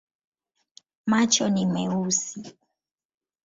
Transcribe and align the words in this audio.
Macho 1.09 1.45
ni 1.53 1.63
meusi. 1.65 2.41